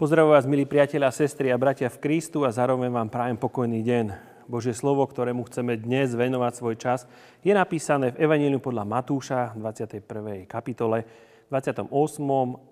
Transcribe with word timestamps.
Pozdravujem 0.00 0.32
vás, 0.32 0.48
milí 0.48 0.64
priatelia, 0.64 1.12
sestry 1.12 1.52
a 1.52 1.60
bratia 1.60 1.92
v 1.92 2.00
Kristu 2.00 2.48
a 2.48 2.48
zároveň 2.48 2.88
vám 2.88 3.12
prajem 3.12 3.36
pokojný 3.36 3.84
deň. 3.84 4.06
Božie 4.48 4.72
slovo, 4.72 5.04
ktorému 5.04 5.44
chceme 5.44 5.76
dnes 5.76 6.16
venovať 6.16 6.52
svoj 6.56 6.80
čas, 6.80 7.04
je 7.44 7.52
napísané 7.52 8.16
v 8.16 8.24
Evangeliu 8.24 8.64
podľa 8.64 8.88
Matúša 8.88 9.52
21. 9.60 10.48
kapitole 10.48 11.04
28. 11.52 11.92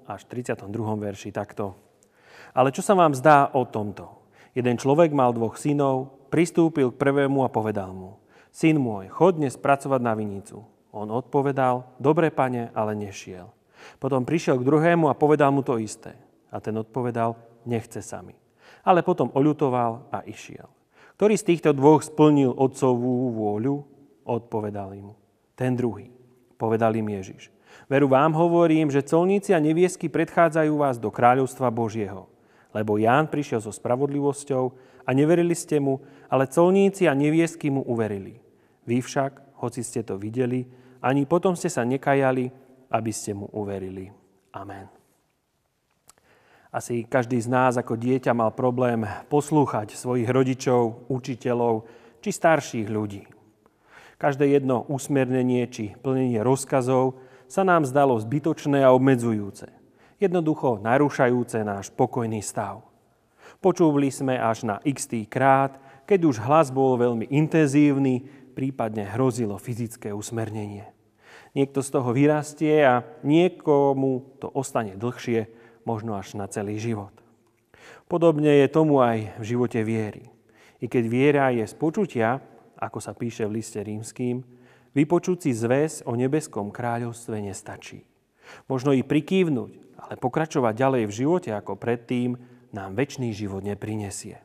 až 0.09 0.21
32. 0.25 0.73
verši 1.05 1.29
takto. 1.29 1.77
Ale 2.57 2.73
čo 2.73 2.81
sa 2.81 2.97
vám 2.97 3.13
zdá 3.13 3.53
o 3.53 3.69
tomto? 3.69 4.09
Jeden 4.57 4.81
človek 4.81 5.13
mal 5.13 5.37
dvoch 5.37 5.61
synov, 5.61 6.33
pristúpil 6.33 6.97
k 6.97 6.97
prvému 6.97 7.45
a 7.45 7.53
povedal 7.53 7.93
mu, 7.93 8.17
Syn 8.49 8.81
môj, 8.81 9.13
chod 9.13 9.37
dnes 9.37 9.53
pracovať 9.61 10.01
na 10.01 10.17
vinicu. 10.17 10.65
On 10.97 11.13
odpovedal, 11.13 11.93
dobre 12.01 12.33
pane, 12.33 12.73
ale 12.73 12.97
nešiel. 12.97 13.53
Potom 14.01 14.25
prišiel 14.25 14.57
k 14.57 14.65
druhému 14.65 15.13
a 15.13 15.19
povedal 15.21 15.53
mu 15.53 15.61
to 15.61 15.77
isté. 15.77 16.17
A 16.49 16.61
ten 16.61 16.77
odpovedal, 16.77 17.37
nechce 17.69 18.01
sa 18.01 18.25
mi. 18.25 18.37
Ale 18.85 19.05
potom 19.05 19.33
oľutoval 19.33 20.13
a 20.13 20.25
išiel. 20.25 20.69
Ktorý 21.19 21.35
z 21.35 21.49
týchto 21.55 21.71
dvoch 21.75 22.07
splnil 22.07 22.55
otcovú 22.55 23.35
vôľu? 23.35 23.83
Odpovedal 24.23 24.95
im. 24.95 25.13
Ten 25.59 25.75
druhý. 25.75 26.15
Povedal 26.55 26.95
im 26.95 27.11
Ježiš. 27.11 27.51
Veru 27.91 28.07
vám 28.11 28.37
hovorím, 28.37 28.93
že 28.93 29.07
colníci 29.07 29.57
a 29.57 29.63
neviesky 29.63 30.07
predchádzajú 30.07 30.73
vás 30.79 30.97
do 31.01 31.09
kráľovstva 31.09 31.73
Božieho. 31.73 32.29
Lebo 32.77 33.01
Ján 33.01 33.33
prišiel 33.33 33.65
so 33.65 33.73
spravodlivosťou 33.73 34.65
a 35.09 35.11
neverili 35.17 35.57
ste 35.57 35.81
mu, 35.81 36.05
ale 36.29 36.51
colníci 36.51 37.09
a 37.09 37.17
neviesky 37.17 37.73
mu 37.73 37.81
uverili. 37.89 38.39
Vy 38.85 39.01
však, 39.01 39.59
hoci 39.59 39.81
ste 39.81 40.05
to 40.05 40.21
videli, 40.21 40.69
ani 41.01 41.25
potom 41.25 41.57
ste 41.57 41.73
sa 41.73 41.87
nekajali, 41.87 42.53
aby 42.93 43.13
ste 43.13 43.33
mu 43.33 43.49
uverili. 43.57 44.13
Amen. 44.53 44.98
Asi 46.69 47.09
každý 47.09 47.41
z 47.41 47.49
nás 47.49 47.81
ako 47.81 47.97
dieťa 47.97 48.37
mal 48.37 48.53
problém 48.53 49.09
poslúchať 49.33 49.97
svojich 49.97 50.29
rodičov, 50.29 51.09
učiteľov 51.09 51.89
či 52.21 52.29
starších 52.29 52.89
ľudí. 52.93 53.25
Každé 54.21 54.51
jedno 54.53 54.85
usmernenie 54.91 55.65
či 55.71 55.97
plnenie 55.97 56.45
rozkazov 56.45 57.23
sa 57.49 57.65
nám 57.65 57.89
zdalo 57.89 58.21
zbytočné 58.21 58.85
a 58.85 58.93
obmedzujúce. 58.93 59.73
Jednoducho 60.21 60.83
narúšajúce 60.83 61.65
náš 61.65 61.89
pokojný 61.95 62.45
stav. 62.45 62.85
Počúvali 63.65 64.13
sme 64.13 64.37
až 64.37 64.69
na 64.69 64.77
x 64.85 65.09
krát, 65.31 65.81
keď 66.05 66.21
už 66.29 66.37
hlas 66.45 66.69
bol 66.69 67.01
veľmi 67.01 67.33
intenzívny, 67.33 68.29
prípadne 68.53 69.09
hrozilo 69.09 69.57
fyzické 69.57 70.13
usmernenie. 70.13 70.91
Niekto 71.57 71.81
z 71.81 71.89
toho 71.95 72.11
vyrastie 72.13 72.85
a 72.85 73.07
niekomu 73.25 74.37
to 74.43 74.53
ostane 74.53 74.99
dlhšie, 74.99 75.49
možno 75.89 76.21
až 76.21 76.37
na 76.37 76.45
celý 76.45 76.77
život. 76.77 77.17
Podobne 78.05 78.61
je 78.61 78.69
tomu 78.69 79.01
aj 79.01 79.41
v 79.41 79.45
živote 79.49 79.81
viery. 79.81 80.29
I 80.85 80.87
keď 80.93 81.05
viera 81.09 81.49
je 81.49 81.65
z 81.65 81.75
počutia, 81.81 82.45
ako 82.77 83.01
sa 83.01 83.17
píše 83.17 83.49
v 83.49 83.57
liste 83.57 83.81
rímským, 83.81 84.45
vypočuť 84.93 85.49
si 85.49 85.51
zväz 85.57 86.05
o 86.05 86.13
nebeskom 86.13 86.69
kráľovstve 86.69 87.41
nestačí. 87.41 88.05
Možno 88.69 88.93
i 88.93 89.01
prikývnuť, 89.01 89.73
ale 89.99 90.15
pokračovať 90.21 90.75
ďalej 90.77 91.03
v 91.09 91.17
živote 91.25 91.51
ako 91.57 91.81
predtým 91.81 92.37
nám 92.73 92.93
väčší 92.93 93.33
život 93.33 93.65
neprinesie. 93.65 94.41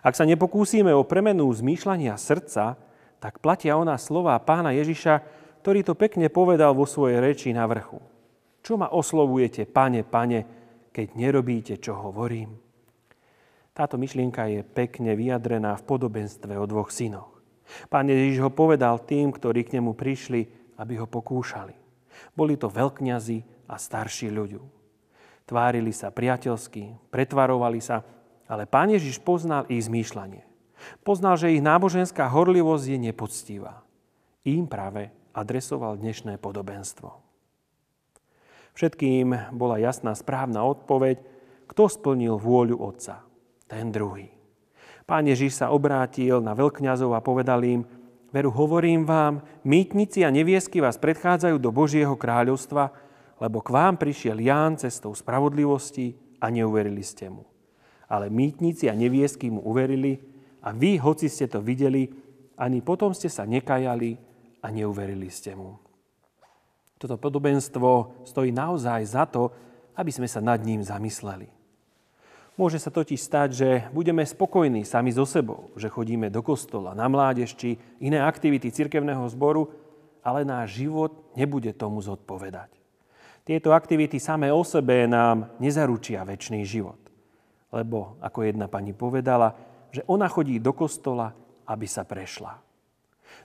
Ak 0.00 0.16
sa 0.16 0.24
nepokúsime 0.24 0.92
o 0.94 1.04
premenu 1.04 1.48
zmýšľania 1.50 2.16
srdca, 2.16 2.78
tak 3.20 3.40
platia 3.40 3.76
ona 3.76 3.96
slova 4.00 4.36
pána 4.40 4.72
Ježiša, 4.72 5.20
ktorý 5.60 5.80
to 5.84 5.96
pekne 5.96 6.28
povedal 6.28 6.76
vo 6.76 6.84
svojej 6.84 7.20
reči 7.20 7.50
na 7.52 7.64
vrchu. 7.64 8.00
Čo 8.64 8.80
ma 8.80 8.88
oslovujete, 8.88 9.68
pane, 9.68 10.04
pane, 10.04 10.63
keď 10.94 11.18
nerobíte, 11.18 11.74
čo 11.82 11.98
hovorím? 11.98 12.54
Táto 13.74 13.98
myšlienka 13.98 14.46
je 14.46 14.62
pekne 14.62 15.18
vyjadrená 15.18 15.74
v 15.74 15.82
podobenstve 15.82 16.54
o 16.54 16.64
dvoch 16.70 16.94
synoch. 16.94 17.42
Pán 17.90 18.06
Ježiš 18.06 18.38
ho 18.46 18.50
povedal 18.54 19.02
tým, 19.02 19.34
ktorí 19.34 19.66
k 19.66 19.82
nemu 19.82 19.98
prišli, 19.98 20.46
aby 20.78 20.94
ho 21.02 21.10
pokúšali. 21.10 21.74
Boli 22.38 22.54
to 22.54 22.70
veľkňazi 22.70 23.66
a 23.66 23.74
starší 23.74 24.30
ľudia. 24.30 24.62
Tvárili 25.44 25.90
sa 25.90 26.14
priateľsky, 26.14 26.96
pretvarovali 27.10 27.82
sa, 27.82 28.06
ale 28.46 28.64
pán 28.64 28.94
Ježiš 28.94 29.18
poznal 29.18 29.66
ich 29.66 29.84
zmýšľanie. 29.84 30.46
Poznal, 31.02 31.34
že 31.34 31.52
ich 31.52 31.64
náboženská 31.64 32.30
horlivosť 32.30 32.86
je 32.94 32.98
nepoctivá. 33.10 33.82
Im 34.46 34.70
práve 34.70 35.10
adresoval 35.34 35.98
dnešné 35.98 36.38
podobenstvo. 36.38 37.33
Všetkým 38.74 39.54
bola 39.54 39.78
jasná 39.78 40.18
správna 40.18 40.66
odpoveď, 40.66 41.22
kto 41.70 41.86
splnil 41.86 42.36
vôľu 42.36 42.82
Otca. 42.82 43.22
Ten 43.70 43.94
druhý. 43.94 44.34
Pán 45.04 45.28
Ježiš 45.28 45.60
sa 45.62 45.70
obrátil 45.70 46.42
na 46.42 46.56
veľkňazov 46.58 47.14
a 47.14 47.24
povedal 47.24 47.60
im, 47.62 47.86
veru 48.34 48.50
hovorím 48.50 49.06
vám, 49.06 49.46
mýtnici 49.62 50.26
a 50.26 50.34
neviesky 50.34 50.82
vás 50.82 50.98
predchádzajú 50.98 51.56
do 51.60 51.70
Božieho 51.70 52.18
kráľovstva, 52.18 52.90
lebo 53.38 53.62
k 53.62 53.68
vám 53.70 53.94
prišiel 54.00 54.42
Ján 54.42 54.80
cestou 54.80 55.14
spravodlivosti 55.14 56.16
a 56.40 56.50
neuverili 56.50 57.04
ste 57.04 57.30
mu. 57.30 57.46
Ale 58.10 58.32
mýtnici 58.32 58.90
a 58.90 58.94
neviesky 58.96 59.52
mu 59.54 59.62
uverili 59.62 60.18
a 60.64 60.72
vy, 60.72 60.96
hoci 60.98 61.28
ste 61.28 61.46
to 61.46 61.60
videli, 61.60 62.10
ani 62.58 62.80
potom 62.80 63.12
ste 63.12 63.28
sa 63.28 63.44
nekajali 63.44 64.16
a 64.64 64.66
neuverili 64.72 65.28
ste 65.28 65.52
mu. 65.52 65.83
Toto 67.04 67.20
podobenstvo 67.20 68.24
stojí 68.24 68.48
naozaj 68.48 69.04
za 69.04 69.28
to, 69.28 69.52
aby 69.92 70.08
sme 70.08 70.24
sa 70.24 70.40
nad 70.40 70.56
ním 70.64 70.80
zamysleli. 70.80 71.52
Môže 72.56 72.80
sa 72.80 72.88
totiž 72.88 73.20
stať, 73.20 73.48
že 73.52 73.68
budeme 73.92 74.24
spokojní 74.24 74.88
sami 74.88 75.12
so 75.12 75.28
sebou, 75.28 75.68
že 75.76 75.92
chodíme 75.92 76.32
do 76.32 76.40
kostola, 76.40 76.96
na 76.96 77.04
mládež 77.04 77.60
či 77.60 77.76
iné 78.00 78.24
aktivity 78.24 78.72
cirkevného 78.72 79.20
zboru, 79.28 79.68
ale 80.24 80.48
náš 80.48 80.80
život 80.80 81.12
nebude 81.36 81.76
tomu 81.76 82.00
zodpovedať. 82.00 82.72
Tieto 83.44 83.76
aktivity 83.76 84.16
samé 84.16 84.48
o 84.48 84.64
sebe 84.64 85.04
nám 85.04 85.60
nezaručia 85.60 86.24
väčší 86.24 86.64
život. 86.64 86.96
Lebo, 87.68 88.16
ako 88.24 88.48
jedna 88.48 88.64
pani 88.64 88.96
povedala, 88.96 89.52
že 89.92 90.00
ona 90.08 90.24
chodí 90.24 90.56
do 90.56 90.72
kostola, 90.72 91.36
aby 91.68 91.84
sa 91.84 92.08
prešla. 92.08 92.64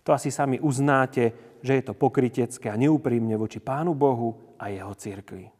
To 0.07 0.15
asi 0.15 0.31
sami 0.31 0.63
uznáte, 0.63 1.48
že 1.59 1.79
je 1.79 1.83
to 1.85 1.93
pokrytecké 1.95 2.71
a 2.71 2.79
neúprimne 2.79 3.35
voči 3.35 3.59
Pánu 3.59 3.95
Bohu 3.95 4.55
a 4.59 4.71
jeho 4.71 4.93
cirkvi. 4.95 5.51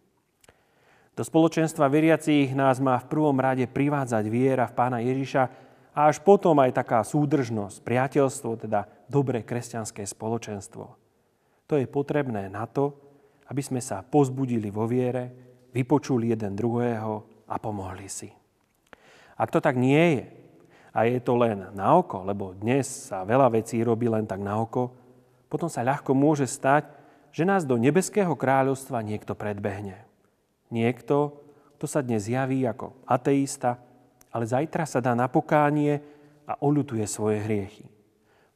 Do 1.15 1.27
spoločenstva 1.27 1.91
veriacich 1.91 2.55
nás 2.55 2.79
má 2.79 2.95
v 2.95 3.09
prvom 3.11 3.35
rade 3.35 3.67
privádzať 3.67 4.23
viera 4.31 4.63
v 4.71 4.75
Pána 4.75 4.99
Ježiša 5.03 5.43
a 5.91 6.07
až 6.07 6.23
potom 6.23 6.55
aj 6.63 6.79
taká 6.79 7.03
súdržnosť, 7.03 7.83
priateľstvo, 7.83 8.51
teda 8.55 8.87
dobré 9.11 9.43
kresťanské 9.43 10.07
spoločenstvo. 10.07 10.85
To 11.67 11.73
je 11.75 11.85
potrebné 11.91 12.47
na 12.47 12.63
to, 12.63 12.95
aby 13.51 13.59
sme 13.59 13.83
sa 13.83 13.99
pozbudili 13.99 14.71
vo 14.71 14.87
viere, 14.87 15.27
vypočuli 15.75 16.31
jeden 16.31 16.55
druhého 16.55 17.45
a 17.51 17.55
pomohli 17.59 18.07
si. 18.07 18.31
Ak 19.35 19.51
to 19.51 19.59
tak 19.59 19.75
nie 19.75 20.03
je, 20.15 20.23
a 20.93 21.05
je 21.05 21.21
to 21.21 21.37
len 21.37 21.69
na 21.77 21.95
oko, 21.95 22.25
lebo 22.25 22.57
dnes 22.57 23.11
sa 23.11 23.21
veľa 23.21 23.53
vecí 23.53 23.77
robí 23.85 24.09
len 24.09 24.25
tak 24.25 24.41
na 24.41 24.57
oko, 24.57 24.91
potom 25.49 25.67
sa 25.67 25.81
ľahko 25.81 26.13
môže 26.13 26.45
stať, 26.45 26.87
že 27.33 27.45
nás 27.45 27.65
do 27.65 27.77
nebeského 27.77 28.33
kráľovstva 28.37 29.01
niekto 29.01 29.33
predbehne. 29.33 30.05
Niekto, 30.69 31.41
kto 31.77 31.85
sa 31.89 32.05
dnes 32.05 32.29
javí 32.29 32.65
ako 32.65 32.93
ateista, 33.09 33.81
ale 34.29 34.45
zajtra 34.45 34.85
sa 34.85 35.01
dá 35.01 35.17
na 35.17 35.25
pokánie 35.25 36.01
a 36.45 36.53
oľutuje 36.61 37.05
svoje 37.09 37.41
hriechy. 37.41 37.89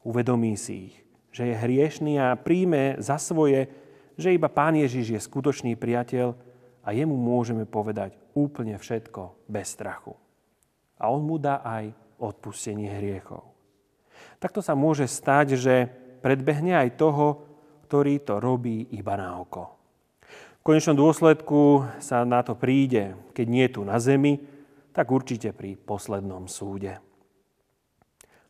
Uvedomí 0.06 0.54
si 0.54 0.90
ich, 0.90 0.96
že 1.34 1.50
je 1.50 1.56
hriešný 1.58 2.22
a 2.22 2.38
príjme 2.38 3.02
za 3.02 3.18
svoje, 3.18 3.70
že 4.14 4.38
iba 4.38 4.50
Pán 4.50 4.78
Ježiš 4.78 5.18
je 5.18 5.20
skutočný 5.22 5.74
priateľ 5.74 6.38
a 6.86 6.94
jemu 6.94 7.18
môžeme 7.18 7.66
povedať 7.66 8.14
úplne 8.38 8.78
všetko 8.78 9.50
bez 9.50 9.74
strachu. 9.74 10.14
A 11.02 11.10
on 11.10 11.26
mu 11.26 11.42
dá 11.42 11.66
aj 11.66 11.90
odpustenie 12.22 12.94
hriechov. 13.02 13.50
Takto 14.38 14.62
sa 14.62 14.78
môže 14.78 15.10
stať, 15.10 15.58
že 15.58 15.90
predbehne 16.24 16.80
aj 16.80 16.96
toho, 16.96 17.44
ktorý 17.92 18.24
to 18.24 18.40
robí 18.40 18.96
iba 18.96 19.20
na 19.20 19.38
oko. 19.38 19.76
V 20.64 20.72
konečnom 20.72 20.96
dôsledku 20.96 21.84
sa 22.00 22.24
na 22.24 22.40
to 22.40 22.56
príde, 22.56 23.20
keď 23.36 23.46
nie 23.52 23.68
tu 23.68 23.84
na 23.84 24.00
zemi, 24.00 24.40
tak 24.96 25.12
určite 25.12 25.52
pri 25.52 25.76
poslednom 25.76 26.48
súde. 26.48 27.04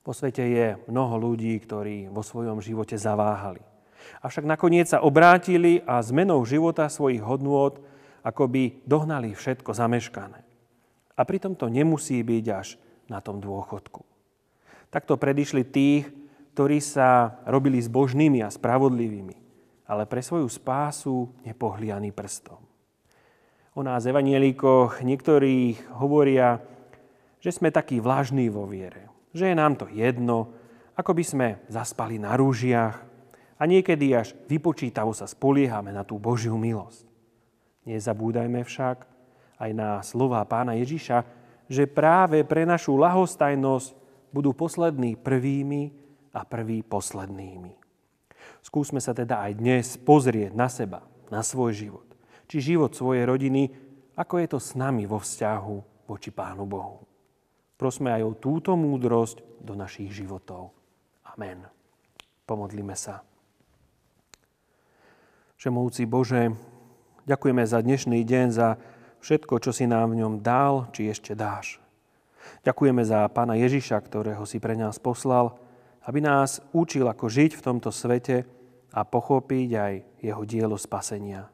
Po 0.05 0.13
svete 0.13 0.45
je 0.45 0.67
mnoho 0.85 1.17
ľudí, 1.17 1.57
ktorí 1.57 2.13
vo 2.13 2.21
svojom 2.21 2.61
živote 2.61 2.99
zaváhali. 2.99 3.65
Avšak 4.19 4.45
nakoniec 4.45 4.91
sa 4.91 5.01
obrátili 5.01 5.79
a 5.87 6.03
zmenou 6.03 6.43
života 6.43 6.91
svojich 6.91 7.23
hodnôt 7.23 7.79
akoby 8.23 8.83
dohnali 8.87 9.35
všetko 9.35 9.71
zameškané. 9.71 10.39
A 11.15 11.21
pritom 11.23 11.55
to 11.55 11.71
nemusí 11.71 12.19
byť 12.19 12.45
až 12.51 12.77
na 13.07 13.23
tom 13.23 13.39
dôchodku. 13.39 14.03
Takto 14.91 15.17
predišli 15.17 15.63
tých, 15.65 16.07
ktorí 16.53 16.77
sa 16.77 17.41
robili 17.49 17.81
zbožnými 17.81 18.45
a 18.45 18.53
spravodlivými, 18.53 19.35
ale 19.89 20.05
pre 20.05 20.21
svoju 20.21 20.45
spásu 20.45 21.33
nepohli 21.41 21.89
ani 21.89 22.13
prstom. 22.13 22.61
O 23.73 23.81
nás 23.81 24.05
evanielíkoch 24.05 25.01
niektorí 25.01 25.73
hovoria, 25.97 26.61
že 27.41 27.49
sme 27.49 27.73
takí 27.73 27.97
vlažní 27.97 28.53
vo 28.53 28.69
viere, 28.69 29.09
že 29.33 29.49
je 29.49 29.55
nám 29.57 29.81
to 29.81 29.89
jedno, 29.89 30.53
ako 30.93 31.17
by 31.17 31.23
sme 31.25 31.47
zaspali 31.65 32.21
na 32.21 32.37
rúžiach 32.37 33.01
a 33.57 33.63
niekedy 33.65 34.13
až 34.13 34.37
vypočítavo 34.45 35.09
sa 35.09 35.25
spoliehame 35.25 35.89
na 35.89 36.05
tú 36.05 36.21
Božiu 36.21 36.53
milosť. 36.53 37.09
Nezabúdajme 37.89 38.61
však 38.61 39.09
aj 39.57 39.71
na 39.73 40.05
slova 40.05 40.45
pána 40.45 40.77
Ježiša, 40.77 41.25
že 41.65 41.89
práve 41.89 42.45
pre 42.45 42.69
našu 42.69 42.93
lahostajnosť 42.93 43.97
budú 44.29 44.53
poslední 44.53 45.17
prvými 45.17 46.02
a 46.33 46.41
prví 46.43 46.81
poslednými. 46.81 47.77
Skúsme 48.65 48.99
sa 48.99 49.13
teda 49.13 49.45
aj 49.45 49.51
dnes 49.55 49.85
pozrieť 50.01 50.51
na 50.57 50.67
seba, 50.67 51.05
na 51.29 51.45
svoj 51.45 51.71
život 51.71 52.13
či 52.53 52.61
život 52.61 52.93
svojej 52.93 53.25
rodiny, 53.25 53.71
ako 54.13 54.37
je 54.37 54.47
to 54.53 54.59
s 54.61 54.77
nami 54.77 55.09
vo 55.09 55.17
vzťahu 55.17 56.05
voči 56.05 56.29
Pánu 56.29 56.69
Bohu. 56.69 57.01
Prosme 57.73 58.13
aj 58.13 58.21
o 58.21 58.37
túto 58.37 58.77
múdrosť 58.77 59.41
do 59.57 59.73
našich 59.73 60.13
životov. 60.13 60.69
Amen. 61.33 61.65
Pomodlíme 62.45 62.93
sa. 62.93 63.25
Všemovúci 65.57 66.05
Bože, 66.05 66.53
ďakujeme 67.25 67.65
za 67.65 67.81
dnešný 67.81 68.21
deň, 68.21 68.47
za 68.53 68.77
všetko, 69.23 69.57
čo 69.63 69.71
si 69.73 69.87
nám 69.87 70.13
v 70.13 70.21
ňom 70.21 70.43
dal, 70.43 70.91
či 70.93 71.09
ešte 71.09 71.33
dáš. 71.33 71.81
Ďakujeme 72.67 73.01
za 73.01 73.25
Pána 73.31 73.57
Ježiša, 73.57 73.97
ktorého 74.03 74.43
si 74.45 74.59
pre 74.59 74.75
nás 74.75 75.01
poslal, 75.01 75.55
aby 76.03 76.19
nás 76.19 76.59
učil, 76.75 77.07
ako 77.07 77.31
žiť 77.31 77.55
v 77.55 77.65
tomto 77.65 77.89
svete 77.89 78.43
a 78.93 78.99
pochopiť 79.07 79.69
aj 79.73 79.93
jeho 80.21 80.43
dielo 80.43 80.75
spasenia. 80.75 81.47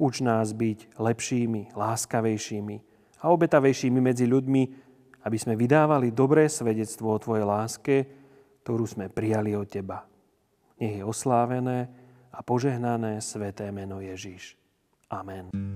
Uč 0.00 0.24
nás 0.24 0.56
byť 0.56 0.96
lepšími, 0.96 1.76
láskavejšími 1.76 2.76
a 3.20 3.24
obetavejšími 3.28 4.00
medzi 4.00 4.24
ľuďmi, 4.24 4.62
aby 5.28 5.36
sme 5.36 5.54
vydávali 5.56 6.16
dobré 6.16 6.48
svedectvo 6.48 7.12
o 7.12 7.20
Tvojej 7.20 7.44
láske, 7.44 7.96
ktorú 8.64 8.88
sme 8.88 9.12
prijali 9.12 9.52
od 9.52 9.68
Teba. 9.68 10.08
Nech 10.80 11.00
je 11.00 11.04
oslávené 11.04 11.92
a 12.32 12.40
požehnané 12.40 13.20
sveté 13.20 13.68
meno 13.68 14.00
Ježíš. 14.00 14.56
Amen. 15.12 15.69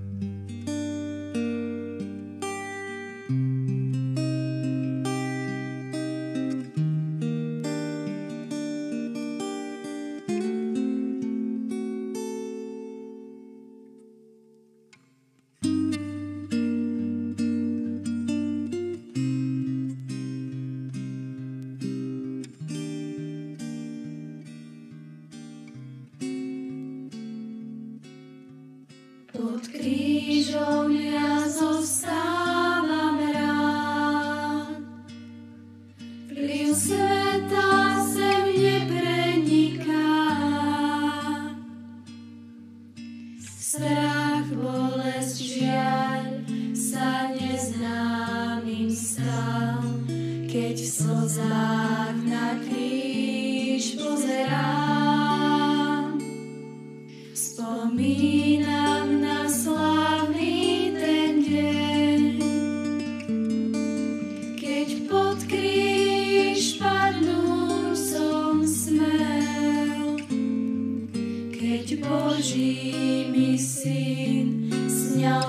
Boží 72.35 73.31
mi 73.31 73.55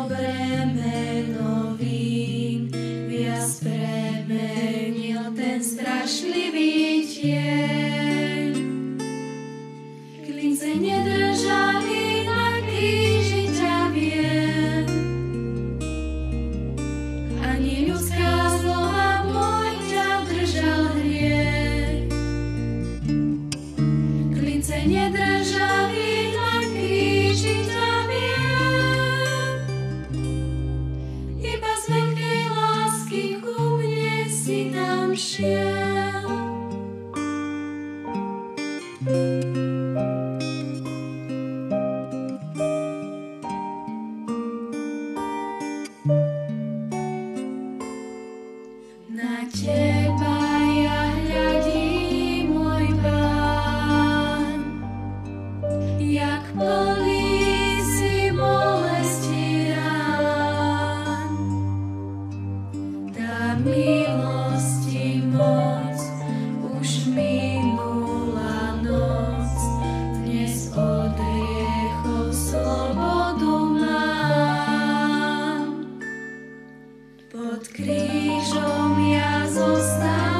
bremeno 0.06 1.75
vín, 1.75 2.71
ten 5.35 5.59
strašlivý 5.67 7.03
tieň. 7.11 8.53
Klince 10.31 10.79
nedržali 10.79 12.23
na 12.23 12.62
kríži 12.62 13.50
ťa 13.50 13.77
viem. 13.91 14.87
Ani 17.43 17.91
ľudská 17.91 18.25
Pod 77.37 77.69
krížom 77.69 78.97
ja 79.12 79.45
zostávam 79.45 80.36